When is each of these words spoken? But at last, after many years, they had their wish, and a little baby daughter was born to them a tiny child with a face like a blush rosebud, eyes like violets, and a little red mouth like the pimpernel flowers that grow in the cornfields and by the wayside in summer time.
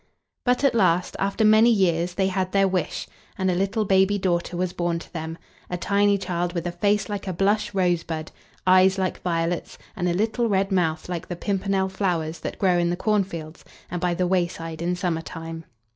But 0.45 0.63
at 0.63 0.73
last, 0.73 1.15
after 1.19 1.45
many 1.45 1.69
years, 1.69 2.15
they 2.15 2.25
had 2.29 2.51
their 2.53 2.67
wish, 2.67 3.07
and 3.37 3.51
a 3.51 3.55
little 3.55 3.85
baby 3.85 4.17
daughter 4.17 4.57
was 4.57 4.73
born 4.73 4.97
to 4.97 5.13
them 5.13 5.37
a 5.69 5.77
tiny 5.77 6.17
child 6.17 6.53
with 6.53 6.65
a 6.65 6.71
face 6.71 7.07
like 7.07 7.27
a 7.27 7.33
blush 7.33 7.75
rosebud, 7.75 8.31
eyes 8.65 8.97
like 8.97 9.21
violets, 9.21 9.77
and 9.95 10.09
a 10.09 10.13
little 10.15 10.49
red 10.49 10.71
mouth 10.71 11.07
like 11.07 11.27
the 11.27 11.35
pimpernel 11.35 11.87
flowers 11.87 12.39
that 12.39 12.57
grow 12.57 12.79
in 12.79 12.89
the 12.89 12.95
cornfields 12.97 13.63
and 13.91 14.01
by 14.01 14.15
the 14.15 14.25
wayside 14.25 14.81
in 14.81 14.95
summer 14.95 15.21
time. 15.21 15.65